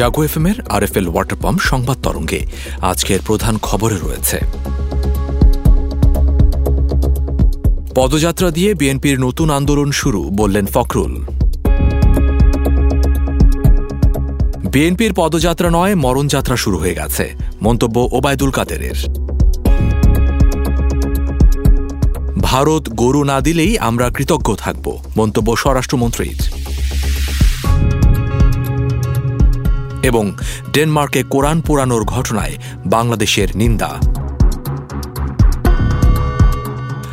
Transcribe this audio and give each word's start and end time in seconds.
জাগো 0.00 0.22
F 0.24 0.36
M 0.36 0.46
এর 0.46 0.54
R 0.68 0.82
F 0.82 0.96
L 0.96 1.08
water 1.08 1.38
pump 1.42 1.60
সংবাদ 1.60 1.98
তরঙ্গে। 2.02 2.46
আজকের 2.80 3.20
প্রধান 3.26 3.58
খবরে 3.58 3.94
রয়েছে। 3.94 4.38
পদযাত্রা 7.94 8.50
দিয়ে 8.50 8.74
বিএনপির 8.74 9.20
নতুন 9.20 9.50
আন্দোলন 9.50 9.90
শুরু, 9.90 10.22
বললেন 10.22 10.66
ফখরুল। 10.66 11.14
বিএনপির 14.72 15.12
পদযাত্রা 15.12 15.70
নয়, 15.70 15.94
মরণযাত্রা 15.94 16.56
শুরু 16.56 16.78
হয়ে 16.78 16.94
গেছে। 16.94 17.34
মন্তব্য 17.62 18.08
ওবায়দুল 18.12 18.50
কাদেরের। 18.50 18.98
ভারত 22.40 22.88
গরু 22.88 23.24
না 23.24 23.40
দিলেই 23.40 23.78
আমরা 23.78 24.10
কৃতজ্ঞ 24.10 24.54
থাকব, 24.54 24.86
মন্তব্য 25.16 25.56
স্বরাষ্ট্রমন্ত্রীর। 25.56 26.59
এবং 30.02 30.32
ডেনমার্কে 30.72 31.24
কোরআন 31.24 31.60
পোড়ানোর 31.60 32.04
ঘটনায় 32.04 32.56
বাংলাদেশের 32.86 33.48
নিন্দা। 33.56 34.00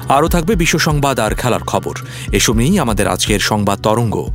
আরও 0.09 0.27
থাকবে 0.27 0.55
বিশ্ব 0.55 0.77
সংবাদ 0.77 1.19
আর 1.19 1.35
খেলার 1.35 1.59
খবর। 1.59 1.95
এসব 2.31 2.55
নিয়েই 2.55 2.79
আমাদের 2.79 3.07
আজকের 3.07 3.39
সংবাদ 3.39 3.81
তরঙ্গ। 3.81 4.29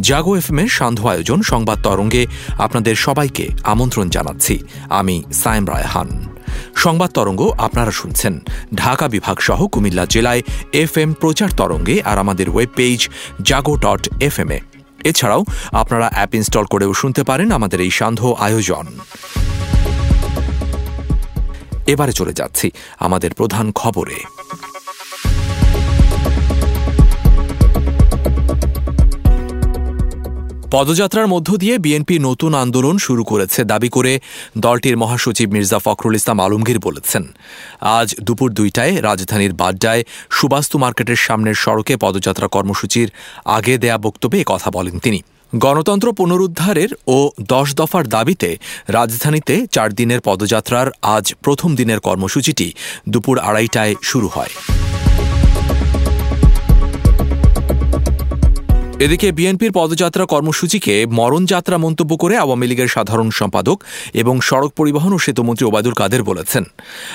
জাগো 0.00 0.36
এফএমের 0.36 0.68
সান্ধ্য 0.68 1.08
আয়োজন 1.08 1.42
সংবাদ 1.42 1.82
তরঙ্গে 1.82 2.26
আপনাদের 2.58 2.96
সবাইকে 2.96 3.48
আমন্ত্রণ 3.64 4.08
জানাচ্ছি। 4.08 4.58
আমি 4.90 5.24
সাইম 5.32 5.66
রায়হান। 5.66 6.28
সংবাদ 6.74 7.10
তরঙ্গ 7.10 7.50
আপনারা 7.58 7.90
শুনছেন। 7.90 8.40
ঢাকা 8.74 9.08
বিভাগ 9.08 9.40
সহ 9.40 9.66
কুমিল্লা 9.66 10.06
জেলায় 10.06 10.42
এফ 10.72 10.98
এম 10.98 11.12
প্রচার 11.12 11.48
তরঙ্গে 11.56 12.02
আর 12.02 12.18
আমাদের 12.18 12.50
web 12.50 12.68
page 12.76 13.08
Jago 13.42 13.76
dot 13.76 14.22
F 14.22 14.40
M 14.40 14.50
এ 14.50 14.77
এছাড়াও 15.04 15.44
আপনারা 15.72 16.08
অ্যাপ 16.12 16.34
ইনস্টল 16.34 16.64
করেও 16.64 16.94
শুনতে 16.94 17.24
পারেন 17.24 17.52
আমাদের 17.52 17.80
এই 17.80 17.90
সান্ধ্য 17.90 18.36
আয়োজন। 18.38 18.86
এবারে 21.86 22.12
চলে 22.12 22.32
যাচ্ছি 22.32 22.70
আমাদের 22.98 23.34
প্রধান 23.34 23.72
খবরে। 23.72 24.24
পদযাত্রার 30.74 31.32
মধ্য 31.34 31.48
দিয়ে 31.62 31.74
বিএনপি 31.84 32.14
নতুন 32.28 32.52
আন্দোলন 32.62 32.96
শুরু 33.06 33.22
করেছে, 33.30 33.60
দাবি 33.72 33.88
করে 33.96 34.12
দলটির 34.64 34.96
মহাসচিব 35.02 35.48
মির্জা 35.54 35.78
ফখরুল 35.78 36.14
ইসলাম 36.14 36.38
আলমগীর 36.40 36.78
বলেছেন। 36.86 37.24
আজ 37.98 38.08
দুপুর 38.26 38.48
দুইটায় 38.52 38.92
রাজধানীর 39.08 39.52
বাড্ডায় 39.52 40.02
সুবাস্তু 40.30 40.76
মার্কেটের 40.78 41.18
সামনের 41.26 41.56
সড়কে 41.64 41.94
পদযাত্রা 41.96 42.46
কর্মসূচির 42.48 43.08
আগে 43.56 43.74
দেয়া 43.78 43.98
বক্তব্যে 44.06 44.38
কথা 44.46 44.68
বলেন 44.70 44.96
তিনি। 44.98 45.20
গণতন্ত্র 45.52 46.08
পুনরুদ্ধারের 46.12 46.90
ও 47.06 47.18
দশ 47.54 47.68
দফার 47.74 48.04
দাবিতে 48.08 48.50
রাজধানীতে 48.88 49.54
চার 49.70 49.88
দিনের 49.92 50.20
পদযাত্রার 50.20 50.88
আজ 51.16 51.26
প্রথম 51.44 51.70
দিনের 51.76 52.00
কর্মসূচিটি 52.00 52.66
দুপুর 53.08 53.36
আড়াইটায় 53.38 53.94
শুরু 54.02 54.28
হয়। 54.28 54.52
এদিকে 59.04 59.28
বিএনপির 59.32 59.72
পদযাত্রা 59.72 60.24
কর্মসূচিকে 60.26 60.94
মরণযাত্রা 61.18 61.76
মন্তব্য 61.78 62.12
করে 62.16 62.34
আওয়ামী 62.36 62.66
লীগের 62.66 62.88
সাধারণ 62.88 63.28
সম্পাদক 63.30 63.78
এবং 64.14 64.34
সড়ক 64.40 64.70
পরিবহন 64.76 65.12
ও 65.12 65.18
সেতুমন্ত্রী 65.18 65.64
ওবায়দুল 65.66 65.92
কাদের 65.92 66.22
বলেছেন, 66.22 66.64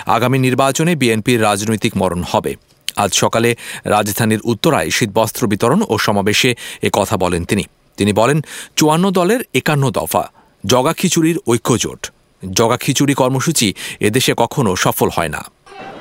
আগামী 0.08 0.38
নির্বাচনে 0.40 0.94
বিএনপির 0.95 1.40
রাজনৈতিক 1.42 1.94
মরণ 1.98 2.22
হবে। 2.31 2.52
আজ 2.95 3.12
সকালে 3.14 3.50
রাজধানীর 3.86 4.42
উত্তরায় 4.52 4.90
শীতবস্ত্র 4.90 5.42
বিতরণ 5.48 5.80
ও 5.90 5.98
সমাবেশে 5.98 6.56
এ 6.81 6.90
কথা 6.94 7.16
বলেন 7.18 7.41
তিনি। 7.44 7.63
তিনি 7.97 8.12
বলেন, 8.13 8.38
চুয়ান্ন 8.75 9.06
দলের 9.12 9.41
একান্ন 9.53 9.85
দফা, 9.90 10.24
জগা 10.63 10.94
খিচুড়ির 10.94 11.38
ঐক্যজোট। 11.47 12.02
জগা 12.44 12.78
খিচুড়ি 12.78 13.13
কর্মসূচি 13.13 13.68
এদেশে 14.00 14.34
কখনো 14.38 14.72
সফল 14.75 15.09
হয় 15.16 15.31
না। 15.35 15.41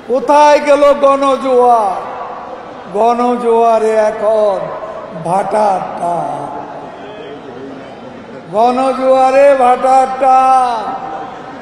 কোথায় 0.07 0.59
গেল 0.65 0.83
গণজোয়ার? 1.03 2.01
গণজোয়ারে 2.93 3.93
এখন 4.11 4.59
ভাটাটা। 5.25 6.15
গণজোয়ারে 8.51 9.55
ভাটাটা। 9.55 10.39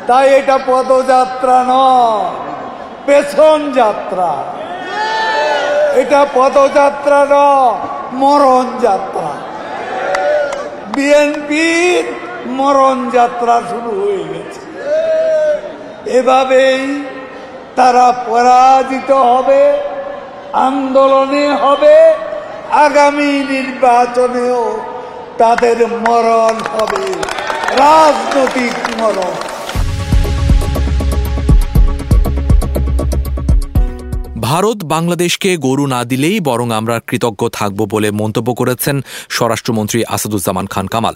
তাই 0.08 0.36
এটা 0.36 0.60
পদযাত্রা 0.68 1.64
নয়, 1.68 2.30
পেছন 3.06 3.72
যাত্রা। 3.72 4.32
এটা 5.94 6.26
পদযাত্রা 6.36 7.26
নয়, 7.30 7.78
মরণ 8.14 8.66
যাত্রা। 8.82 9.32
বিএনপির 10.96 12.04
মরণ 12.46 13.10
যাত্রা 13.10 13.62
শুরু 13.70 13.92
হয়ে 14.02 14.24
গেছে। 14.34 14.62
এভাবেই 16.18 17.04
তারা 17.76 18.14
পরাজিত 18.28 19.12
হবে, 19.12 19.78
আন্দোলনে 20.54 21.46
হবে। 21.54 21.98
আগামী 22.72 23.32
নির্বাচনেও 23.54 24.62
তাদের 25.38 25.78
মরণ 26.06 26.56
হবে। 26.76 27.04
রাজনৈতিক 27.82 28.76
মরণ। 29.02 29.34
ভারত 34.42 34.78
বাংলাদেশকে 34.84 35.58
গরু 35.58 35.86
না 35.88 36.04
দিলেই 36.04 36.38
বরং 36.40 36.68
আমরা 36.72 36.96
কৃতজ্ঞ 37.08 37.42
থাকব 37.50 37.80
বলে 37.86 38.10
মন্তব্য 38.12 38.50
করেছেন 38.54 38.96
স্বরাষ্ট্রমন্ত্রী 39.30 40.00
আসাদুজ্জামান 40.08 40.66
খান 40.68 40.88
কামাল। 40.88 41.16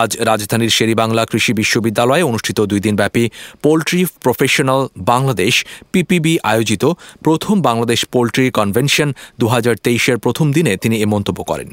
আজ 0.00 0.10
রাজধানীর 0.20 0.70
শেরিবাংলা 0.70 1.22
কৃষি 1.24 1.52
বিশ্ববিদ্যালয়ে 1.52 2.22
অনুষ্ঠিত 2.22 2.58
দুই 2.60 2.80
দিনব্যাপী 2.80 3.24
পোলট্রি 3.62 4.00
প্রফেশনাল 4.20 4.88
বাংলাদেশ, 4.96 5.54
পিপিবি, 5.92 6.34
আয়োজিত 6.42 6.84
প্রথম 7.24 7.62
বাংলাদেশ 7.62 8.00
পোলট্রি 8.04 8.50
কনভেনশন 8.50 9.08
দু 9.38 9.46
তেইশের 9.82 10.18
প্রথম 10.18 10.46
দিনে 10.52 10.72
তিনি 10.76 10.96
এ 11.04 11.06
মন্তব্য 11.06 11.40
করেন। 11.44 11.68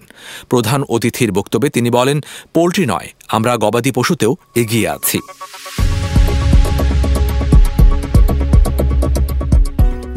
প্রধান 0.50 0.84
অতিথির 0.84 1.32
বক্তব্যে 1.32 1.70
তিনি 1.70 1.90
বলেন, 1.90 2.18
পোলট্রি 2.54 2.86
নয়, 2.86 3.10
আমরা 3.28 3.52
গবাদি 3.58 3.92
পশুতেও 3.92 4.32
এগিয়ে 4.56 4.88
আছি। 4.90 5.20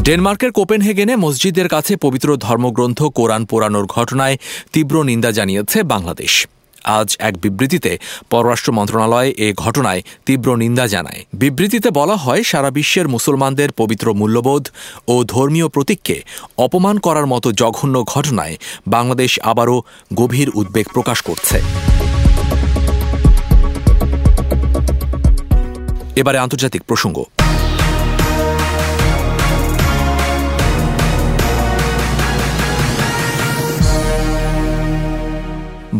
ডেনমার্কের 0.06 0.52
কোপেনহেগেনে 0.52 1.14
মসজিদের 1.16 1.68
কাছে 1.68 1.92
পবিত্র 1.96 2.28
ধর্মগ্রন্থ 2.36 3.02
কোরআন 3.18 3.42
পোড়ানোর 3.44 3.86
ঘটনায় 3.86 4.36
তীব্র 4.72 4.94
নিন্দা 5.02 5.30
জানিয়েছে 5.32 5.78
বাংলাদেশ। 5.82 6.32
আজ 6.84 7.16
এক 7.18 7.34
বিবৃতিতে 7.40 7.98
পররাষ্ট্র 8.30 8.72
মন্ত্রণালয় 8.72 9.32
এ 9.36 9.52
ঘটনায় 9.56 10.02
তীব্র 10.26 10.56
নিন্দা 10.56 10.86
জানায়। 10.86 11.24
বিবৃতিতে 11.34 11.90
বলা 11.90 12.16
হয়, 12.16 12.42
সারা 12.42 12.70
বিশ্বের 12.70 13.08
মুসলমানদের 13.08 13.72
পবিত্র 13.72 14.14
মূল্যবোধ 14.14 14.68
ও 15.08 15.24
ধর্মীয় 15.24 15.68
প্রতীককে 15.68 16.22
অপমান 16.56 16.98
করার 16.98 17.26
মতো 17.26 17.52
জঘন্য 17.52 18.04
ঘটনায় 18.04 18.56
বাংলাদেশ 18.86 19.38
আবারও 19.42 19.82
গভীর 20.14 20.50
উদ্বেগ 20.54 20.86
প্রকাশ 20.92 21.20
করছে। 21.20 21.60
এবারে 26.16 26.38
আন্তর্জাতিক 26.38 26.82
প্রসঙ্গ। 26.86 27.24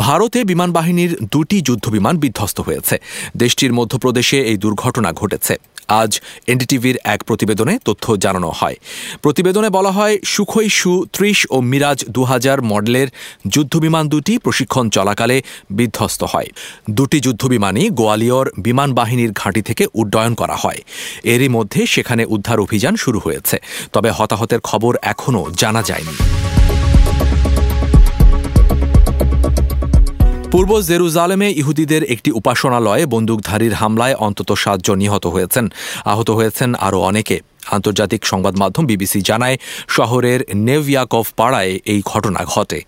ভারতে 0.00 0.38
বিমান 0.44 0.70
বাহিনীর 0.72 1.12
দুটি 1.32 1.58
যুদ্ধবিমান 1.60 2.14
বিধ্বস্ত 2.16 2.58
হয়েছে। 2.60 2.96
দেশটির 3.36 3.72
মধ্যপ্রদেশে 3.72 4.38
এই 4.50 4.56
দুর্ঘটনা 4.56 5.10
ঘটেছে। 5.12 5.54
আজ 6.02 6.12
এনডিটিভির 6.46 6.96
এক 7.04 7.20
প্রতিবেদনে 7.22 7.74
তথ্য 7.84 8.04
জানানো 8.16 8.50
হয়। 8.50 8.76
প্রতিবেদনে 9.22 9.70
বলা 9.70 9.90
হয়, 9.90 10.14
সুখই 10.24 10.68
সু 10.68 10.92
ত্রিশ 11.12 11.38
ও 11.50 11.56
মিরাজ 11.60 11.98
দু 12.08 12.22
হাজার 12.24 12.58
মডেলের 12.62 13.08
যুদ্ধবিমান 13.48 14.04
দুটি 14.08 14.34
প্রশিক্ষণ 14.38 14.84
চলাকালে 14.90 15.36
বিধ্বস্ত 15.70 16.20
হয়। 16.24 16.48
দুটি 16.90 17.18
যুদ্ধবিমানই 17.20 17.86
গোয়ালিয়র 17.90 18.46
বিমান 18.58 18.88
বাহিনীর 18.94 19.32
ঘাঁটি 19.32 19.62
থেকে 19.62 19.84
উড্ডয়ন 19.94 20.34
করা 20.34 20.56
হয়। 20.56 20.80
এরই 21.24 21.48
মধ্যে 21.48 21.80
সেখানে 21.86 22.22
উদ্ধার 22.24 22.58
অভিযান 22.60 22.94
শুরু 22.96 23.18
হয়েছে। 23.18 23.56
তবে 23.92 24.10
হতাহতের 24.10 24.60
খবর 24.60 24.92
এখনও 25.02 25.42
জানা 25.56 25.82
যায়নি। 25.82 26.14
পূর্ব 30.52 30.80
জেরুজালেমে 30.80 31.52
ইহুদিদের 31.52 32.04
একটি 32.04 32.30
উপাসনালয়ে 32.30 33.06
বন্দুকধারীর 33.06 33.74
হামলায় 33.74 34.14
অন্তত 34.14 34.52
সাতজন 34.52 34.94
নিহত 34.94 35.26
হয়েছেন। 35.26 35.72
আহত 36.04 36.30
হয়েছেন 36.30 36.74
আরও 36.74 37.00
অনেকে। 37.00 37.40
আন্তর্জাতিক 37.70 38.26
সংবাদ 38.26 38.58
মাধ্যম 38.58 38.86
বিবিসি 38.86 39.20
জানায়, 39.20 39.56
শহরের 39.88 40.40
নেভিয়াকভ 40.54 41.24
পাড়ায় 41.36 41.80
এই 41.84 42.02
ঘটনা 42.04 42.44
ঘটে। 42.44 42.82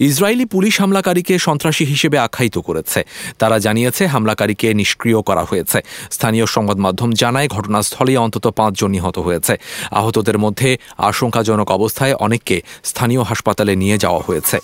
ইসরায়েলি 0.00 0.44
পুলিশ 0.44 0.80
হামলাকারীকে 0.80 1.38
সন্ত্রাসী 1.38 1.84
হিসেবে 1.84 2.18
আখ্যায়িত 2.18 2.58
করেছে। 2.58 3.04
তারা 3.38 3.58
জানিয়েছে, 3.58 4.06
হামলাকারীকে 4.06 4.74
নিষ্ক্রিয় 4.74 5.22
করা 5.22 5.44
হয়েছে। 5.44 5.80
স্থানীয় 6.10 6.46
সংবাদ 6.46 6.78
মাধ্যম 6.78 7.10
জানায় 7.12 7.48
ঘটনাস্থলে 7.48 8.16
অন্তত 8.16 8.46
পাঁচজন 8.46 8.90
নিহত 8.90 9.18
হয়েছে। 9.18 9.56
আহতদের 9.90 10.38
মধ্যে 10.38 10.78
আশঙ্কাজনক 10.98 11.70
অবস্থায় 11.70 12.14
অনেককে 12.14 12.62
স্থানীয় 12.84 13.22
হাসপাতালে 13.22 13.76
নিয়ে 13.76 13.98
যাওয়া 13.98 14.22
হয়েছে। 14.26 14.58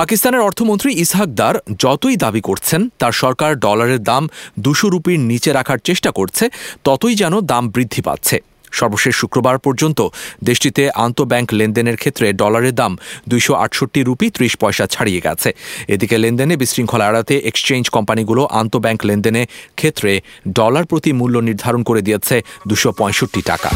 পাকিস্তানের 0.00 0.46
অর্থমন্ত্রী 0.48 0.90
ইসহাক 1.04 1.30
দার 1.40 1.54
যতই 1.84 2.16
দাবি 2.24 2.42
করছেন, 2.48 2.80
তার 3.00 3.14
সরকার 3.22 3.50
ডলারের 3.64 4.00
দাম 4.10 4.22
দুশো 4.66 4.86
রুপির 4.92 5.20
নিচে 5.30 5.50
রাখার 5.58 5.78
চেষ্টা 5.88 6.10
করছে, 6.18 6.44
ততই 6.86 7.14
যেন 7.22 7.34
দাম 7.52 7.64
বৃদ্ধি 7.74 8.02
পাচ্ছে। 8.08 8.36
সর্বশেষ 8.78 9.14
শুক্রবার 9.22 9.56
পর্যন্ত 9.66 10.00
দেশটিতে 10.48 10.82
আন্তঃব্যাংক 11.04 11.48
লেনদেনের 11.58 12.00
ক্ষেত্রে 12.02 12.26
ডলারের 12.42 12.74
দাম 12.80 12.92
দুইশো 13.30 13.52
আটষট্টি 13.64 14.00
রুপি 14.08 14.26
ত্রিশ 14.36 14.52
পয়সা 14.62 14.84
ছাড়িয়ে 14.94 15.24
গেছে। 15.26 15.50
এদিকে 15.94 16.16
লেনদেনে 16.22 16.54
বিশৃঙ্খলা 16.62 17.06
এড়াতে 17.10 17.34
এক্সচেঞ্জ 17.50 17.84
কোম্পানিগুলো 17.96 18.42
আন্তঃব্যাংক 18.60 19.00
লেনদেনে 19.08 19.42
ক্ষেত্রে 19.78 20.12
ডলার 20.58 20.84
প্রতি 20.90 21.10
মূল্য 21.20 21.36
নির্ধারণ 21.48 21.82
করে 21.88 22.00
দিয়েছে 22.06 22.36
দুশো 22.70 22.90
পঁয়ষট্টি 23.00 23.40
টাকা। 23.50 23.70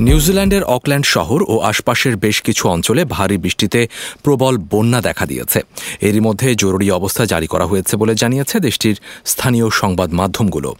নিউজিল্যান্ডের 0.00 0.64
অকল্যান্ড 0.64 1.06
শহর 1.06 1.40
ও 1.48 1.60
আশপাশের 1.60 2.16
বেশ 2.16 2.42
কিছু 2.42 2.68
অঞ্চলে 2.68 3.04
ভারী 3.04 3.36
বৃষ্টিতে 3.38 3.88
প্রবল 4.22 4.56
বন্যা 4.56 5.00
দেখা 5.00 5.26
দিয়েছে। 5.26 5.62
এরই 6.00 6.20
মধ্যে 6.20 6.54
জরুরি 6.54 6.90
অবস্থা 6.90 7.24
জারি 7.24 7.46
করা 7.46 7.66
হয়েছে 7.66 7.96
বলে 7.96 8.14
জানিয়েছে 8.14 8.60
দেশটির 8.60 8.96
স্থানীয় 9.24 9.70
সংবাদ 9.70 10.12
মাধ্যমগুলো। 10.12 10.76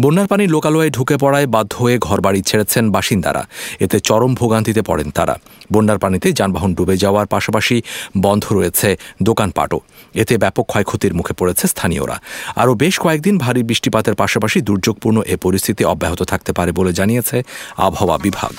বন্যার 0.00 0.26
পানি 0.26 0.46
লোকালয়ে 0.46 0.90
ঢুকে 0.90 1.16
পড়ায় 1.16 1.46
বাধ্য 1.46 1.76
হয়ে 1.82 1.98
ঘরবাড়ি 1.98 2.42
ছেড়েছেন 2.42 2.90
বাসিন্দারা। 2.90 3.46
এতে 3.80 4.00
চরম 4.00 4.34
ভোগান্তিতে 4.34 4.82
পড়েন 4.82 5.10
তারা। 5.10 5.38
বন্যার 5.72 5.98
পানিতে 5.98 6.32
যানবাহন 6.32 6.74
ডুবে 6.74 6.96
যাওয়ার 6.96 7.26
পাশাপাশি 7.26 7.82
বন্ধ 8.20 8.52
রয়েছে 8.52 8.96
দোকানপাটও। 9.22 9.80
এতে 10.14 10.38
ব্যাপক 10.38 10.66
ক্ষয়ক্ষতির 10.66 11.14
মুখে 11.14 11.32
পড়েছে 11.32 11.66
স্থানীয়রা। 11.66 12.20
আরও 12.56 12.74
বেশ 12.74 12.98
কয়েকদিন 12.98 13.38
ভারী 13.38 13.62
বৃষ্টিপাতের 13.62 14.14
পাশাপাশি 14.14 14.60
দুর্যোগপূর্ণ 14.60 15.22
এ 15.22 15.36
পরিস্থিতি 15.36 15.84
অব্যাহত 15.84 16.22
থাকতে 16.22 16.52
পারে 16.52 16.72
বলে 16.72 16.92
জানিয়েছে 16.92 17.42
আবহাওয়া 17.76 18.18
বিভাগ। 18.18 18.52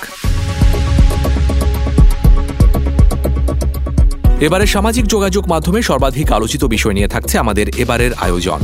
এবারে 4.40 4.66
সামাজিক 4.66 5.06
যোগাযোগ 5.06 5.48
মাধ্যমে 5.48 5.82
সর্বাধিক 5.82 6.32
আলোচিত 6.32 6.64
বিষয় 6.64 6.94
নিয়ে 6.94 7.08
থাকছে 7.08 7.38
আমাদের 7.38 7.66
এবারের 7.78 8.12
আয়োজন। 8.14 8.60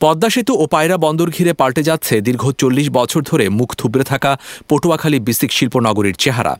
পদ্মা 0.00 0.30
সেতু 0.30 0.54
ও 0.54 0.66
পায়রা 0.66 0.96
বন্দর 0.96 1.30
ঘিরে 1.30 1.52
পাল্টে 1.52 1.82
যাচ্ছে 1.82 2.20
দীর্ঘ 2.20 2.50
চল্লিশ 2.50 2.90
বছর 2.90 3.22
ধরে 3.22 3.48
মুখ 3.48 3.74
থুবড়ে 3.74 4.04
থাকা 4.04 4.38
পটুয়াখালী 4.68 5.18
বিসিক 5.20 5.52
শিল্পনগরীর 5.52 6.14
চেহারা। 6.14 6.56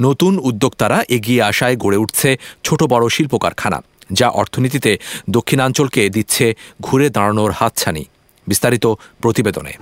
নতুন 0.00 0.38
উদ্যোক্তারা 0.38 1.02
এগিয়ে 1.08 1.42
আসায় 1.42 1.76
গড়ে 1.76 1.96
উঠছে 1.96 2.36
ছোট 2.64 2.82
বড় 2.82 3.08
শিল্প 3.08 3.38
কারখানা 3.38 3.82
যা 4.12 4.28
অর্থনীতিতে 4.28 4.98
দক্ষিণাঞ্চলকে 5.30 6.08
দিচ্ছে 6.08 6.54
ঘুরে 6.82 7.10
দাঁড়ানোর 7.10 7.50
হাতছানি। 7.50 8.04
বিস্তারিত 8.46 8.86
প্রতিবেদনে। 9.22 9.72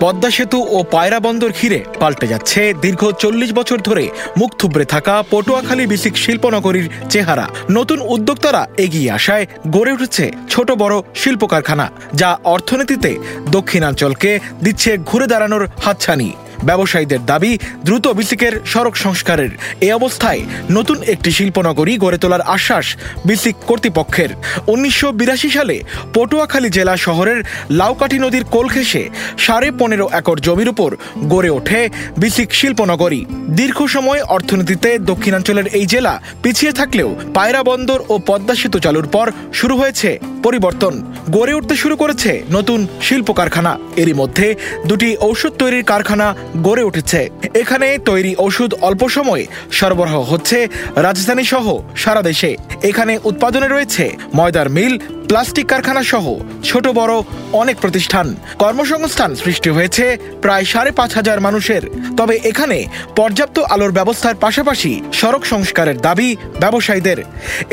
পদ্মা 0.00 0.30
সেতু 0.30 0.58
ও 0.70 0.78
পায়রা 0.90 1.20
বন্দর 1.20 1.50
ঘিরে 1.62 1.80
পাল্টে 2.00 2.26
যাচ্ছে 2.26 2.60
দীর্ঘ 2.80 3.10
চল্লিশ 3.10 3.52
বছর 3.52 3.78
ধরে 3.78 4.04
মুখ 4.36 4.50
থুবড়ে 4.58 4.84
থাকা 4.84 5.24
পটুয়াখালী 5.30 5.86
বিসিক 5.86 6.16
শিল্পনগরীর 6.16 6.90
চেহারা। 7.10 7.46
নতুন 7.70 7.98
উদ্যোক্তারা 8.00 8.66
এগিয়ে 8.78 9.10
আসায় 9.10 9.46
গড়ে 9.70 9.92
উঠেছে 9.92 10.24
ছোট 10.48 10.68
বড় 10.72 11.02
শিল্প 11.14 11.46
কারখানা 11.46 11.90
যা 12.14 12.38
অর্থনীতিতে 12.44 13.18
দক্ষিণাঞ্চলকে 13.50 14.30
দিচ্ছে 14.64 14.98
ঘুরে 14.98 15.26
দাঁড়ানোর 15.26 15.68
হাতছানি। 15.82 16.32
ব্যবসায়ীদের 16.68 17.22
দাবি, 17.30 17.52
দ্রুত 17.86 18.06
বিসিকের 18.18 18.54
সড়ক 18.72 18.94
সংস্কারের। 19.04 19.52
এ 19.86 19.88
অবস্থায় 19.92 20.42
নতুন 20.70 20.98
একটি 21.14 21.30
শিল্পনগরী 21.38 21.92
গড়ে 22.04 22.18
তোলার 22.22 22.46
আশ্বাস 22.54 22.86
বিসিক 23.28 23.56
কর্তৃপক্ষের। 23.68 24.30
উনিশশো 24.74 25.08
বিরাশি 25.20 25.50
সালে 25.56 25.76
পটুয়াখালী 26.14 26.68
জেলা 26.76 26.94
শহরের 27.06 27.38
লাউকাঠি 27.80 28.18
নদীর 28.24 28.44
কোল 28.54 28.66
ঘেঁষে 28.74 29.02
সাড়ে 29.38 29.68
পনেরো 29.80 30.06
একর 30.20 30.36
জমির 30.46 30.72
উপর 30.74 30.90
গড়ে 31.32 31.50
ওঠে 31.58 31.80
বিসিক 32.20 32.48
শিল্পনগরী। 32.60 33.20
দীর্ঘ 33.58 33.78
সময় 33.94 34.20
অর্থনীতিতে 34.36 34.90
দক্ষিণাঞ্চলের 35.10 35.66
এই 35.78 35.86
জেলা 35.92 36.14
পিছিয়ে 36.42 36.72
থাকলেও 36.72 37.08
পায়রা 37.36 37.62
বন্দর 37.70 37.98
ও 38.12 38.14
পদ্মা 38.28 38.54
সেতু 38.60 38.78
চালুর 38.84 39.06
পর 39.14 39.26
শুরু 39.52 39.74
হয়েছে 39.80 40.10
পরিবর্তন। 40.42 40.94
গড়ে 41.36 41.56
উঠতে 41.58 41.74
শুরু 41.82 41.94
করেছে 42.02 42.30
নতুন 42.56 42.80
শিল্প 43.06 43.28
কারখানা 43.32 43.72
এরই 44.02 44.14
মধ্যে 44.20 44.46
দুটি 44.88 45.08
ঔষধ 45.28 45.52
তৈরির 45.60 45.84
কারখানা 45.90 46.26
গড়ে 46.62 46.82
উঠেছে। 46.82 47.30
এখানে 47.54 47.98
তৈরি 47.98 48.34
ওষুধ 48.38 48.74
অল্প 48.80 49.08
সময়ে 49.08 49.46
সরবরাহ 49.70 50.20
হচ্ছে 50.20 50.68
রাজধানী 50.96 51.44
সহ 51.44 51.78
সারা 51.96 52.22
দেশে। 52.22 52.56
এখানে 52.82 53.18
উৎপাদনে 53.24 53.68
রয়েছে 53.68 54.10
ময়দার 54.34 54.68
মিল 54.68 54.98
প্লাস্টিক 55.28 55.66
কারখানা 55.68 56.02
সহ 56.12 56.26
ছোট 56.68 56.86
বড় 57.00 57.14
অনেক 57.60 57.76
প্রতিষ্ঠান। 57.80 58.26
কর্মসংস্থান 58.62 59.30
সৃষ্টি 59.42 59.70
হয়েছে 59.76 60.04
প্রায় 60.42 60.64
সাড়ে 60.72 60.90
পাঁচ 60.98 61.10
হাজার 61.18 61.38
মানুষের। 61.46 61.82
তবে 62.18 62.34
এখানে 62.50 62.78
পর্যাপ্ত 63.18 63.56
আলোর 63.74 63.92
ব্যবস্থার 63.98 64.40
পাশাপাশি 64.44 64.92
সড়ক 65.20 65.42
সংস্কারের 65.52 65.96
দাবি 66.06 66.28
ব্যবসায়ীদের। 66.62 67.18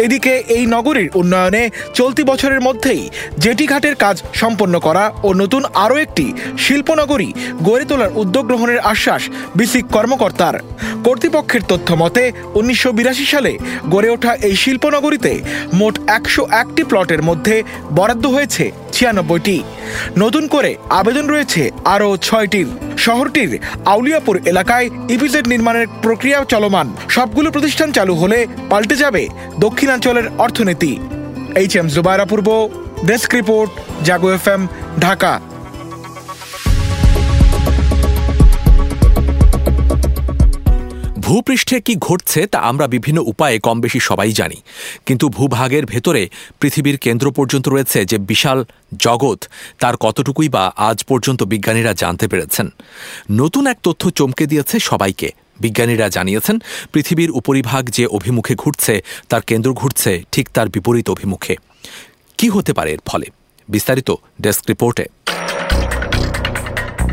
এদিকে 0.05 0.33
এই 0.55 0.63
নগরীর 0.75 1.09
উন্নয়নে 1.19 1.63
চলতি 1.99 2.23
বছরের 2.31 2.61
মধ্যেই 2.67 3.01
জেটি 3.43 3.65
ঘাটের 3.71 3.95
কাজ 4.03 4.15
সম্পন্ন 4.41 4.75
করা 4.79 5.03
ও 5.23 5.29
নতুন 5.41 5.61
আরও 5.85 5.95
একটি 6.05 6.25
শিল্পনগরী 6.65 7.29
গড়ে 7.67 7.85
তোলার 7.89 8.11
উদ্যোগ 8.21 8.43
গ্রহণের 8.49 8.79
আশ্বাস 8.91 9.21
বিসিক 9.55 9.85
কর্মকর্তার। 9.95 10.55
কর্তৃপক্ষের 11.05 11.63
তথ্য 11.67 11.89
মতে, 12.01 12.23
উনিশশো 12.59 12.89
বিরাশি 12.97 13.25
সালে 13.25 13.51
গড়ে 13.89 14.09
ওঠা 14.15 14.31
এই 14.47 14.55
শিল্পনগরীতে 14.63 15.33
মোট 15.79 15.95
একশো 16.17 16.43
একটি 16.61 16.81
প্লটের 16.83 17.21
মধ্যে 17.23 17.39
বরাদ্দ 17.97 18.25
হয়েছে 18.27 18.71
ছিয়ানব্বইটি। 18.91 19.57
নতুন 20.17 20.43
করে 20.47 20.71
আবেদন 20.89 21.25
রয়েছে 21.27 21.61
আরও 21.85 22.09
ছয়টির 22.17 22.67
শহরটির 23.05 23.51
আউলিয়াপুর 23.85 24.35
এলাকায় 24.51 24.87
ইপিজেড 25.09 25.45
নির্মাণের 25.47 25.85
প্রক্রিয়া 26.01 26.39
চলমান। 26.43 26.87
সবগুলো 27.09 27.51
প্রতিষ্ঠান 27.51 27.91
চালু 27.91 28.13
হলে 28.15 28.39
পাল্টে 28.69 28.95
যাবে 28.95 29.27
দক্ষিণাঞ্চলের 29.59 30.27
অর্থনীতি। 30.37 30.91
এইচ 31.61 31.73
এম 31.75 31.87
জুবাইরা 31.95 32.25
পূর্ব 32.25 32.47
desk 33.05 33.29
report, 33.35 33.71
Jago 34.03 34.29
F 34.37 34.47
M, 34.47 34.61
Dhaka. 34.99 35.33
ভূপৃষ্ঠে 41.31 41.81
কি 41.81 41.95
ঘটছে 41.95 42.47
তা 42.47 42.59
আমরা 42.59 42.87
বিভিন্ন 42.87 43.21
উপায়ে 43.21 43.59
কম 43.59 43.81
বেশি 43.81 43.99
সবাই 43.99 44.31
জানি। 44.31 44.55
কিন্তু 45.05 45.29
ভূভাগের 45.29 45.85
ভেতরে 45.85 46.29
পৃথিবীর 46.59 46.97
কেন্দ্র 46.97 47.31
পর্যন্ত 47.31 47.69
রয়েছে 47.69 48.05
যে 48.05 48.17
বিশাল 48.17 48.65
জগৎ, 48.99 49.47
তার 49.79 49.97
কতটুকুই 49.97 50.49
বা 50.49 50.73
আজ 50.77 51.03
পর্যন্ত 51.03 51.43
বিজ্ঞানীরা 51.43 51.93
জানতে 51.93 52.27
পেরেছেন। 52.27 52.69
নতুন 53.31 53.67
এক 53.67 53.77
তথ্য 53.83 54.09
চমকে 54.09 54.45
দিয়েছে 54.45 54.79
সবাইকে। 54.79 55.31
বিজ্ঞানীরা 55.59 56.09
জানিয়েছেন, 56.09 56.59
পৃথিবীর 56.93 57.31
উপরিভাগ 57.31 57.89
যে 57.89 58.05
অভিমুখে 58.05 58.55
ঘুরছে, 58.55 59.03
তার 59.29 59.41
কেন্দ্র 59.41 59.73
ঘুরছে 59.73 60.23
ঠিক 60.31 60.49
তার 60.49 60.69
বিপরীত 60.69 61.09
অভিমুখে। 61.09 61.55
কি 62.37 62.49
হতে 62.49 62.73
পারে 62.73 62.91
এর 62.91 62.99
ফলে? 63.05 63.25
বিস্তারিত 63.69 64.11
ডেস্ক 64.41 64.63
রিপোর্টে। 64.69 65.05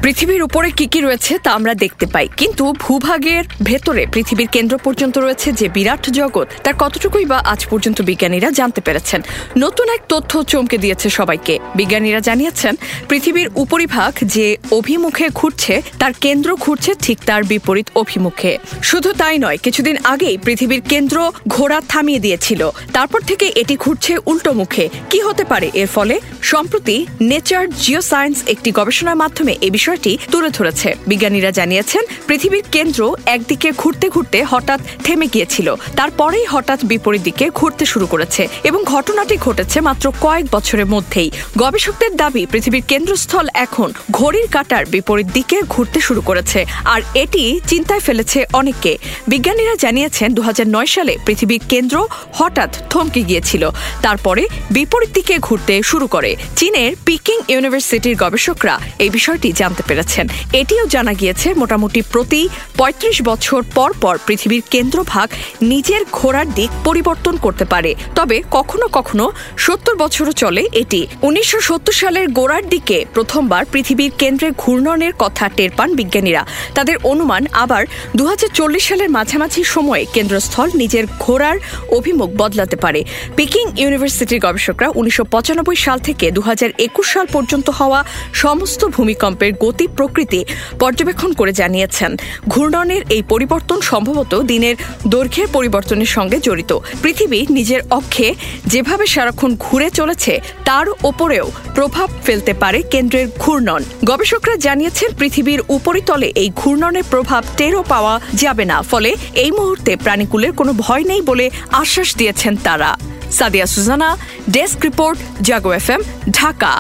পৃথিবীর 0.03 0.43
উপরে 0.43 0.71
কি 0.71 0.87
কি 0.87 1.01
রয়েছে 1.01 1.39
তা 1.39 1.51
আমরা 1.51 1.75
দেখতে 1.75 2.07
পাই। 2.07 2.29
কিন্তু 2.37 2.73
ভূভাগের 2.73 3.45
ভেতরে 3.63 4.07
পৃথিবীর 4.13 4.47
কেন্দ্র 4.47 4.79
পর্যন্ত 4.79 5.19
রয়েছে 5.19 5.53
যে 5.53 5.69
বিরাট 5.69 6.11
জগৎ, 6.11 6.49
তার 6.65 6.75
কতটুকুই 6.79 7.25
বা 7.25 7.39
আজ 7.39 7.67
পর্যন্ত 7.67 8.03
বিজ্ঞানীরা 8.03 8.51
জানতে 8.51 8.81
পেরেছেন। 8.81 9.23
নতুন 9.59 9.89
এক 9.89 10.01
তথ্য 10.09 10.43
চমকে 10.43 10.79
দিয়েছে 10.79 11.11
সবাইকে। 11.11 11.59
বিজ্ঞানীরা 11.75 12.21
জানিয়েছেন, 12.21 12.75
পৃথিবীর 13.09 13.49
উপরিভাগ 13.55 14.13
যে 14.23 14.57
অভিমুখে 14.71 15.29
ঘুরছে, 15.35 15.83
তার 15.99 16.13
কেন্দ্র 16.21 16.57
ঘুরছে 16.57 16.95
ঠিক 17.03 17.19
তার 17.27 17.45
বিপরীত 17.45 17.89
অভিমুখে। 17.95 18.59
শুধু 18.83 19.13
তাই 19.13 19.39
নয়, 19.39 19.57
কিছুদিন 19.57 19.97
আগেই 20.05 20.39
পৃথিবীর 20.39 20.81
কেন্দ্র 20.81 21.33
ঘোড়া 21.49 21.83
থামিয়ে 21.89 22.19
দিয়েছিল। 22.19 22.71
তারপর 22.93 23.21
থেকে 23.21 23.53
এটি 23.55 23.77
ঘুরছে 23.77 24.19
উল্টো 24.27 24.53
মুখে। 24.53 24.89
কি 25.11 25.21
হতে 25.21 25.45
পারে 25.45 25.71
এর 25.75 25.87
ফলে? 25.87 26.21
সম্প্রতি 26.43 27.07
নেচার 27.21 27.71
জিও 27.71 28.01
সায়েন্স 28.01 28.43
একটি 28.47 28.71
গবেষণার 28.71 29.17
মাধ্যমে 29.17 29.57
এ 29.61 29.71
বিষয়টি 29.89 30.13
তুলে 30.33 30.51
ধরেছে। 30.59 30.89
বিজ্ঞানীরা 31.11 31.51
জানিয়েছেন, 31.59 32.03
পৃথিবীর 32.29 32.65
কেন্দ্র 32.75 33.01
একদিকে 33.35 33.69
ঘুরতে 33.81 34.07
ঘুরতে 34.15 34.39
হঠাৎ 34.53 34.81
থেমে 35.07 35.27
গিয়েছিল, 35.35 35.69
তারপরেই 35.99 36.47
হঠাৎ 36.53 36.81
বিপরীত 36.91 37.23
দিকে 37.29 37.47
ঘুরতে 37.59 37.85
শুরু 37.93 38.07
করেছে 38.13 38.43
এবং 38.69 38.81
ঘটনাটি 38.95 39.35
ঘটেছে 39.47 39.79
মাত্র 39.89 40.05
কয়েক 40.25 40.47
বছরের 40.55 40.89
মধ্যেই। 40.95 41.29
গবেষকদের 41.63 42.13
দাবি, 42.23 42.43
পৃথিবীর 42.53 42.85
কেন্দ্রস্থল 42.91 43.47
এখন 43.65 43.89
ঘড়ির 44.19 44.47
কাটার 44.55 44.85
বিপরীত 44.95 45.29
দিকে 45.37 45.57
ঘুরতে 45.75 45.99
শুরু 46.07 46.21
করেছে, 46.29 46.61
আর 46.95 47.01
এটি 47.23 47.43
চিন্তায় 47.71 48.03
ফেলেছে 48.07 48.39
অনেককে। 48.61 48.93
বিজ্ঞানীরা 49.33 49.75
জানিয়েছেন 49.85 50.29
দু 50.37 50.43
হাজার 50.49 50.67
নয় 50.77 50.91
সালে 50.95 51.15
পৃথিবীর 51.27 51.63
কেন্দ্র 51.73 51.97
হঠাৎ 52.39 52.71
থমকে 52.91 53.23
গিয়েছিল, 53.29 53.63
তারপরে 54.05 54.43
বিপরীত 54.77 55.11
দিকে 55.19 55.35
ঘুরতে 55.47 55.75
শুরু 55.91 56.07
করে। 56.15 56.31
চীনের 56.59 56.91
পিকিং 57.07 57.39
ইউনিভার্সিটির 57.53 58.17
গবেষকরা 58.23 58.75
এই 59.05 59.11
বিষয়টি 59.17 59.49
জানতে 59.61 59.78
জানতে 59.79 59.83
পেরেছেন। 59.89 60.27
এটিও 60.61 60.85
জানা 60.95 61.13
গিয়েছে 61.21 61.49
মোটামুটি 61.61 62.01
প্রতি 62.13 62.43
৩৫ 62.79 63.17
বছর 63.31 63.61
পর 63.77 63.91
পর 64.03 64.15
পৃথিবীর 64.27 64.63
কেন্দ্রভাগ 64.71 65.29
নিজের 65.73 66.03
ঘোরার 66.13 66.49
দিক 66.59 66.71
পরিবর্তন 66.85 67.35
করতে 67.45 67.65
পারে। 67.73 67.91
তবে 68.15 68.37
কখনো 68.51 68.87
কখনো 68.97 69.25
সত্তর 69.57 69.95
বছরও 69.97 70.35
চলে 70.43 70.63
এটি। 70.83 71.01
উনিশশো 71.23 71.77
সালের 72.01 72.27
গোড়ার 72.39 72.65
দিকে 72.69 72.97
প্রথমবার 73.15 73.63
পৃথিবীর 73.73 74.13
কেন্দ্রে 74.21 74.49
ঘূর্ণনের 74.63 75.13
কথা 75.19 75.45
টের 75.57 75.71
পান 75.77 75.89
বিজ্ঞানীরা। 75.99 76.43
তাদের 76.75 76.97
অনুমান 77.13 77.43
আবার 77.65 77.83
দু 78.17 78.25
হাজার 78.31 78.51
চল্লিশ 78.55 78.85
সালের 78.89 79.11
মাঝামাঝি 79.17 79.63
সময়ে 79.75 80.05
কেন্দ্রস্থল 80.15 80.69
নিজের 80.75 81.05
ঘোরার 81.21 81.57
অভিমুখ 81.99 82.31
বদলাতে 82.43 82.77
পারে। 82.85 83.01
পিকিং 83.37 83.65
ইউনিভার্সিটির 83.83 84.41
গবেষকরা 84.47 84.89
উনিশশো 84.99 85.25
পঁচানব্বই 85.35 85.79
সাল 85.85 85.99
থেকে 85.99 86.27
দু 86.37 86.43
হাজার 86.49 86.71
একুশ 86.87 87.07
সাল 87.15 87.27
পর্যন্ত 87.35 87.67
হওয়া 87.79 88.01
সমস্ত 88.45 88.81
ভূমিকম্পের 88.97 89.53
গতি 89.69 89.87
প্রকৃতি 89.99 90.41
পর্যবেক্ষণ 90.83 91.31
করে 91.39 91.53
জানিয়েছেন। 91.61 92.11
ঘূর্ণনের 92.53 93.03
এই 93.17 93.23
পরিবর্তন 93.33 93.79
সম্ভবত 93.91 94.33
দিনের 94.51 94.77
দৈর্ঘ্যের 95.13 95.49
পরিবর্তনের 95.57 96.11
সঙ্গে 96.17 96.39
জড়িত। 96.47 96.73
পৃথিবী 97.03 97.41
নিজের 97.57 97.81
অক্ষে 97.99 98.29
যেভাবে 98.73 99.05
সারাক্ষণ 99.15 99.51
ঘুরে 99.65 99.89
চলেছে, 99.99 100.33
তার 100.69 100.87
ওপরেও 101.11 101.47
প্রভাব 101.77 102.09
ফেলতে 102.27 102.53
পারে 102.63 102.79
কেন্দ্রের 102.93 103.27
ঘূর্ণন। 103.43 103.81
গবেষকরা 104.11 104.57
জানিয়েছেন, 104.67 105.11
পৃথিবীর 105.21 105.61
উপরিতলে 105.77 106.29
এই 106.43 106.51
ঘূর্ণনের 106.61 107.07
প্রভাব 107.13 107.43
টেরও 107.59 107.83
পাওয়া 107.93 108.15
যাবে 108.43 108.65
না, 108.73 108.79
ফলে 108.91 109.11
এই 109.43 109.51
মুহূর্তে 109.59 109.93
প্রাণীকুলের 110.05 110.53
কোনো 110.59 110.73
ভয় 110.85 111.05
নেই 111.11 111.23
বলে 111.31 111.47
আশ্বাস 111.81 112.09
দিয়েছেন 112.19 112.55
তারা। 112.67 112.91
Sadia 113.39 113.67
Sujana, 113.75 114.11
desk 114.55 114.79
report, 114.89 115.19
Jago 115.49 115.71
F 115.79 115.89
Dhaka. 116.31 116.73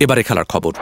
এবারে 0.00 0.22
খেলার 0.22 0.44
খবর। 0.44 0.72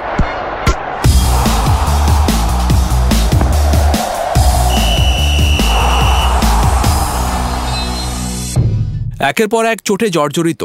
একের 9.21 9.49
পর 9.49 9.65
এক 9.65 9.81
চোটে 9.85 10.11
জর্জরিত। 10.11 10.65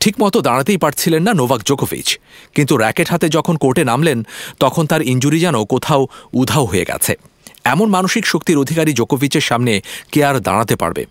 ঠিকমতো 0.00 0.40
দাঁড়াতেই 0.40 0.76
পারছিলেন 0.76 1.22
না 1.22 1.32
নোভাক 1.34 1.60
জোকোভিচ। 1.62 2.18
কিন্তু 2.54 2.76
র্যাকেট 2.76 3.10
হাতে 3.10 3.28
যখন 3.28 3.56
কোর্টে 3.56 3.84
নামলেন, 3.84 4.26
তখন 4.58 4.86
তার 4.86 5.02
ইঞ্জুরি 5.02 5.40
যেন 5.40 5.64
কোথাও 5.64 6.06
উধাও 6.32 6.64
হয়ে 6.64 6.84
গেছে। 6.84 7.16
এমন 7.64 7.90
মানসিক 7.90 8.26
শক্তির 8.26 8.58
অধিকারী 8.58 8.92
জোকোভিচের 8.92 9.40
সামনে 9.40 9.82
কে 10.12 10.24
আর 10.24 10.40
দাঁড়াতে 10.40 10.76
পারবে? 10.76 11.06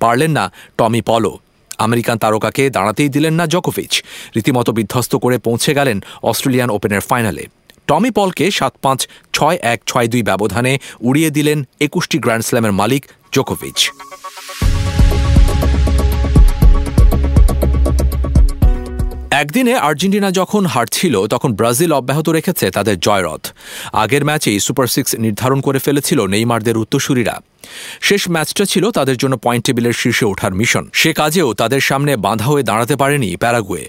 পারলেন 0.00 0.30
না 0.30 0.52
টমি 0.78 1.00
পলো। 1.00 1.38
আমেরিকান 1.78 2.18
তারকাকে 2.18 2.70
দাঁড়াতেই 2.70 3.08
দিলেন 3.08 3.34
না 3.34 3.46
জকোভিচ। 3.46 4.02
রীতিমতো 4.36 4.72
বিধ্বস্ত 4.72 5.16
করে 5.16 5.38
পৌঁছে 5.38 5.74
গেলেন 5.74 6.00
অস্ট্রেলিয়ান 6.22 6.70
ওপেনের 6.70 7.00
ফাইনালে। 7.00 7.46
টমি 7.86 8.10
পলকে 8.10 8.50
সাত 8.50 8.74
পাঁচ, 8.82 9.08
ছয় 9.32 9.58
এক, 9.62 9.80
ছয় 9.86 10.08
দুই 10.08 10.22
ব্যবধানে 10.22 10.78
উড়িয়ে 11.00 11.30
দিলেন 11.30 11.64
একুশটি 11.80 12.18
গ্র্যান্ড 12.18 12.44
স্ল্যামের 12.44 12.72
মালিক 12.72 13.06
জোকোভিচ। 13.32 13.90
একদিনে 19.40 19.74
আর্জেন্টিনা 19.88 20.30
যখন 20.40 20.62
হারছিল, 20.74 21.14
তখন 21.34 21.50
ব্রাজিল 21.58 21.92
অব্যাহত 22.00 22.26
রেখেছে 22.36 22.66
তাদের 22.76 22.96
জয়রথ। 23.06 23.42
আগের 24.02 24.22
ম্যাচেই 24.28 24.58
সুপার 24.66 24.88
সিক্স 24.94 25.10
নির্ধারণ 25.24 25.58
করে 25.66 25.78
ফেলেছিল 25.86 26.18
নেইমারদের 26.34 26.80
উত্তরসূরিরা। 26.82 27.34
শেষ 28.08 28.22
ম্যাচটা 28.34 28.64
ছিল 28.72 28.84
তাদের 28.98 29.16
জন্য 29.22 29.34
পয়েন্ট 29.44 29.64
টেবিলের 29.66 29.98
শীর্ষে 30.00 30.24
ওঠার 30.32 30.52
মিশন। 30.60 30.84
সে 31.00 31.10
কাজেও 31.20 31.48
তাদের 31.60 31.82
সামনে 31.88 32.12
বাঁধা 32.26 32.46
হয়ে 32.52 32.68
দাঁড়াতে 32.70 32.94
পারেনি 33.02 33.30
প্যারাগুয়ে। 33.42 33.84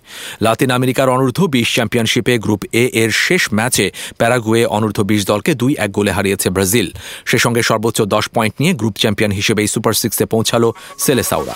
লাতিন 0.46 0.70
আমেরিকার 0.78 1.14
অনূর্ধ্ব 1.16 1.44
বিশ 1.56 1.68
চ্যাম্পিয়নশিপে 1.75 2.34
গ্রুপ 2.46 2.62
এ 2.84 2.86
এর 3.02 3.12
শেষ 3.25 3.44
ম্যাচে 3.58 3.86
প্যারাগুয়ে 4.20 4.64
অনূর্ধ্ব 4.78 5.02
বিশ 5.12 5.22
দলকে 5.32 5.52
দুই 5.62 5.74
এক 5.86 5.90
গোলে 5.98 6.12
হারিয়েছে 6.18 6.48
ব্রাজিল। 6.56 6.88
সে 7.30 7.38
সঙ্গে 7.46 7.62
সর্বোচ্চ 7.70 8.00
দশ 8.16 8.25
পয়েন্ট 8.36 8.56
নিয়ে 8.62 8.74
গ্রুপ 8.80 8.96
চ্যাম্পিয়ন 9.02 9.32
হিসেবেই 9.40 9.68
সুপার 9.74 9.96
সিক্সে 10.02 10.25
পৌঁছালো 10.34 10.68
সেলেসাউরা 11.06 11.56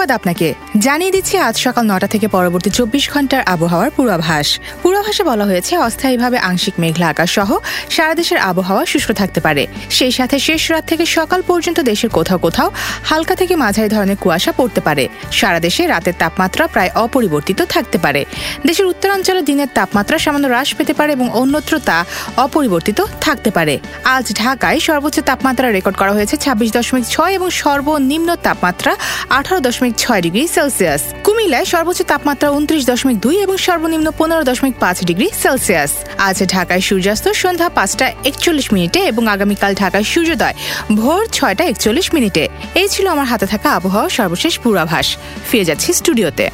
ধন্যবাদ 0.00 0.18
আপনাকে। 0.20 0.48
জানিয়ে 0.86 1.12
দিচ্ছি, 1.16 1.34
আজ 1.48 1.56
সকাল 1.66 1.84
নটা 1.90 2.08
থেকে 2.14 2.26
পরবর্তী 2.36 2.70
চব্বিশ 2.78 3.04
ঘণ্টার 3.14 3.42
আবহাওয়ার 3.54 3.90
পূর্বাভাস। 3.96 4.48
পূর্বাভাসে 4.82 5.22
বলা 5.30 5.44
হয়েছে, 5.50 5.72
অস্থায়ীভাবে 5.86 6.38
আংশিক 6.48 6.74
মেঘলা 6.82 7.06
আকাশ 7.12 7.30
সহ 7.36 7.50
সারা 7.94 8.14
দেশের 8.20 8.38
আবহাওয়া 8.50 8.84
শুষ্ক 8.92 9.10
থাকতে 9.20 9.40
পারে। 9.46 9.62
সেই 9.96 10.12
সাথে 10.18 10.36
শেষ 10.48 10.62
রাত 10.72 10.84
থেকে 10.90 11.04
সকাল 11.16 11.40
পর্যন্ত 11.50 11.78
দেশের 11.90 12.10
কোথাও 12.18 12.38
কোথাও 12.46 12.68
হালকা 13.10 13.34
থেকে 13.40 13.54
মাঝারি 13.62 13.88
ধরনের 13.94 14.18
কুয়াশা 14.22 14.52
পড়তে 14.58 14.80
পারে। 14.86 15.04
সারা 15.38 15.60
দেশে 15.66 15.82
রাতের 15.92 16.16
তাপমাত্রা 16.22 16.64
প্রায় 16.74 16.90
অপরিবর্তিত 17.04 17.60
থাকতে 17.74 17.98
পারে। 18.04 18.20
দেশের 18.68 18.86
উত্তরাঞ্চলে 18.92 19.42
দিনের 19.50 19.70
তাপমাত্রা 19.78 20.16
সামান্য 20.24 20.46
হ্রাস 20.50 20.68
পেতে 20.78 20.94
পারে 20.98 21.10
এবং 21.16 21.26
অন্যত্র 21.40 21.74
তা 21.88 21.98
অপরিবর্তিত 22.44 22.98
থাকতে 23.24 23.50
পারে। 23.56 23.74
আজ 24.14 24.26
ঢাকায় 24.42 24.78
সর্বোচ্চ 24.88 25.16
তাপমাত্রা 25.30 25.66
রেকর্ড 25.76 25.96
করা 26.00 26.12
হয়েছে 26.16 26.34
ছাব্বিশ 26.44 26.70
দশমিক 26.76 27.04
ছয় 27.14 27.32
এবং 27.38 27.48
সর্বনিম্ন 27.62 28.28
তাপমাত্রা 28.46 28.92
আঠারো 29.38 29.58
দশমিক 29.90 30.04
ছয় 30.06 30.22
ডিগ্রি 30.26 30.44
সেলসিয়াস। 30.56 31.02
কুমিল্লায় 31.26 31.66
সর্বোচ্চ 31.72 32.00
তাপমাত্রা 32.10 32.48
উনত্রিশ 32.58 32.82
দশমিক 32.90 33.16
দুই 33.24 33.36
এবং 33.46 33.56
সর্বনিম্ন 33.66 34.08
পনেরো 34.18 34.42
দশমিক 34.50 34.74
পাঁচ 34.82 34.96
ডিগ্রি 35.08 35.28
সেলসিয়াস। 35.42 35.92
আজ 36.28 36.36
ঢাকায় 36.54 36.82
সূর্যাস্ত, 36.88 37.26
সন্ধ্যা 37.42 37.68
পাঁচটা 37.78 38.06
একচল্লিশ 38.30 38.66
মিনিটে 38.74 39.00
এবং 39.10 39.22
আগামীকাল 39.34 39.72
ঢাকায় 39.82 40.06
সূর্যোদয় 40.12 40.54
ভোর 41.00 41.22
ছয়টা 41.36 41.64
একচল্লিশ 41.72 42.06
মিনিটে। 42.14 42.44
এই 42.80 42.88
ছিল 42.88 43.06
আমার 43.14 43.26
হাতে 43.32 43.46
থাকা 43.52 43.68
আবহাওয়া 43.78 44.08
সর্বশেষ 44.18 44.54
পূর্বাভাস। 44.62 45.06
ফিরে 45.48 45.64
যাচ্ছি 45.64 45.88
স্টুডিওতে। 46.00 46.46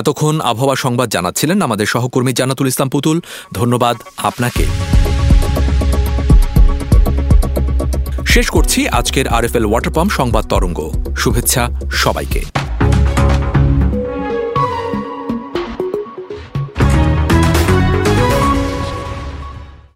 এতক্ষণ 0.00 0.34
আবহাওয়া 0.50 0.76
সংবাদ 0.84 1.08
জানাচ্ছিলেন 1.16 1.58
আমাদের 1.66 1.86
সহকর্মী 1.94 2.32
জানাতুল 2.40 2.66
ইসলাম 2.72 2.88
পুতুল। 2.94 3.16
ধন্যবাদ 3.58 3.96
আপনাকে। 4.28 4.64
শেষ 8.34 8.46
করছি 8.50 8.80
আজকের 8.98 9.26
আরএফএল 9.36 9.66
ওয়াটার 9.68 9.92
পাম্প 9.96 10.10
সংবাদ 10.18 10.44
তরঙ্গ। 10.52 10.78
শুভেচ্ছা 11.16 11.62
সবাইকে। 12.02 12.40